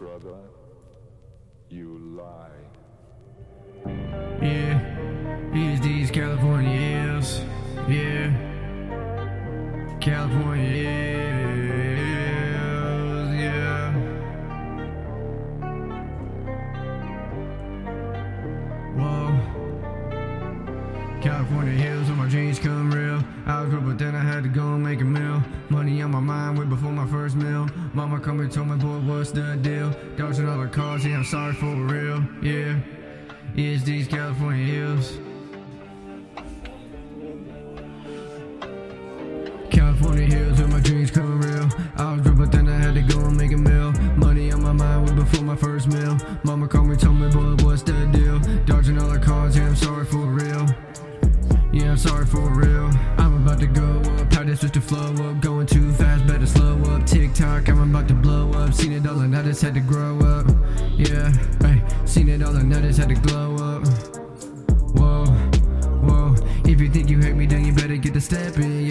[0.00, 0.40] brother,
[1.68, 2.48] you lie.
[4.40, 4.80] Yeah,
[5.52, 7.42] these these California hills.
[7.86, 8.32] Yeah,
[10.00, 10.94] California hills.
[13.44, 13.92] Yeah.
[18.96, 19.36] Whoa.
[21.20, 22.79] California hills where my dreams come
[23.50, 25.42] broke, but then I had to go and make a meal.
[25.70, 27.68] Money on my mind way before my first meal.
[27.94, 29.90] Mama come and told me, boy, what's the deal?
[30.16, 32.22] Dodging all the cars, yeah, I'm sorry for real.
[32.42, 32.78] Yeah,
[33.54, 35.18] it's these California hills.
[39.70, 41.68] California hills where my dreams come real.
[41.96, 43.92] I was broke, but then I had to go and make a meal.
[44.16, 46.16] Money on my mind way before my first meal.
[46.44, 48.38] Mama called me, told me, boy, what's the deal?
[48.64, 50.66] Dodging all the cars, yeah, I'm sorry for real.
[51.72, 52.90] Yeah, I'm sorry for real.
[53.42, 55.40] About to go up, how this switch to flow up.
[55.40, 57.06] Going too fast, better slow up.
[57.06, 58.74] TikTok, I'm about to blow up.
[58.74, 60.46] Seen it all and I just had to grow up.
[60.92, 63.69] Yeah, hey, seen it all and I just had to glow up.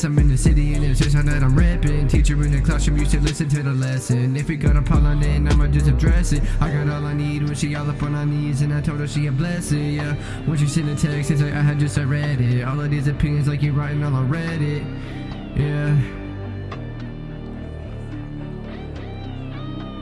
[0.00, 2.08] Yes, I'm in the city and it's just how that I'm rapping.
[2.08, 4.34] Teacher in the classroom, you should listen to the lesson.
[4.34, 6.42] If you got a problem, then I'ma just address it.
[6.58, 9.00] I got all I need when she all up on her knees, and I told
[9.00, 9.92] her she a blessing.
[9.92, 10.14] Yeah,
[10.46, 12.62] when she sent a text, it's like I had just I read it.
[12.62, 14.86] All of these opinions, like you writing all on Reddit.
[15.54, 15.94] Yeah.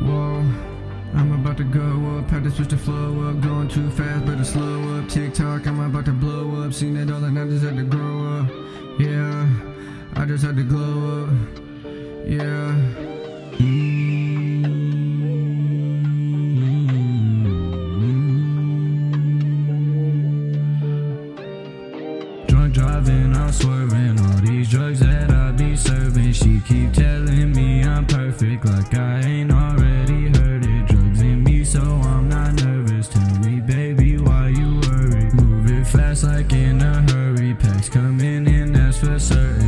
[0.06, 0.46] Whoa.
[1.18, 4.44] I'm about to go up, had to switch the flow up, going too fast, better
[4.44, 5.08] slow up.
[5.08, 8.38] TikTok, I'm about to blow up, seen it all and I just had to grow
[8.38, 8.48] up.
[9.00, 9.48] Yeah,
[10.18, 11.30] I just had to glow up.
[12.26, 12.74] Yeah.
[22.48, 24.18] Drunk driving, I'm swerving.
[24.18, 26.32] All these drugs that I be serving.
[26.32, 30.86] She keep telling me I'm perfect, like I ain't already heard it.
[30.88, 33.06] Drugs in me, so I'm not nervous.
[33.06, 35.32] Tell me, baby, why you worried?
[35.34, 37.54] Move it fast, like in a hurry.
[37.54, 39.67] Packs coming in, that's for certain.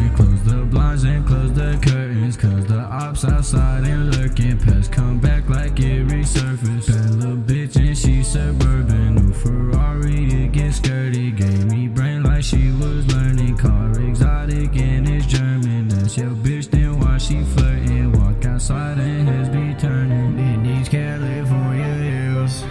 [5.60, 6.86] Like it resurfaced.
[6.88, 9.14] Bad little bitch and she suburban.
[9.16, 11.36] New Ferrari, it gets skirty.
[11.36, 13.56] Gave me brain like she was learning.
[13.58, 15.88] Car exotic and it's German.
[15.88, 18.12] That's your bitch, then why she flirting?
[18.12, 20.38] Walk outside and heads be turning.
[20.38, 22.64] In these California hills.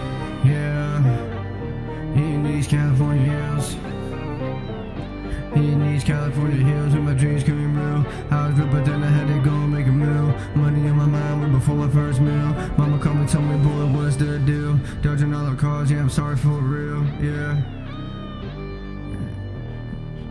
[6.03, 8.05] California hills where my dreams came real.
[8.31, 10.33] I was good, but then I had to go and make a meal.
[10.55, 12.53] Money in my mind way before my first meal.
[12.77, 14.79] Mama called me, told me, boy, what's the deal?
[15.01, 17.03] Dodging all the cars, yeah, I'm sorry for real.
[17.21, 17.61] Yeah.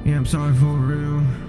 [0.05, 1.48] Yeah, I'm sorry for real.